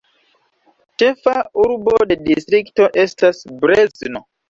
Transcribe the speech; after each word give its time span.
Ĉefa 1.03 1.35
urbo 1.65 2.01
de 2.15 2.19
distrikto 2.31 2.91
estas 3.07 3.47
Brezno. 3.65 4.29